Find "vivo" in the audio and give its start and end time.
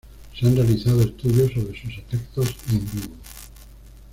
2.91-3.15